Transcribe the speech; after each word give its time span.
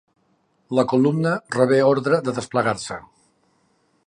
La 0.79 0.85
columna 0.93 1.33
rebé 1.57 1.79
ordre 1.93 2.23
de 2.29 2.37
desplegar-se. 2.41 3.03